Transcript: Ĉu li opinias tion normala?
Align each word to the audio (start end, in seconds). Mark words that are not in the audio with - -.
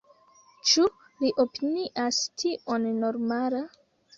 Ĉu 0.69 0.85
li 1.25 1.31
opinias 1.45 2.23
tion 2.45 2.89
normala? 3.07 3.65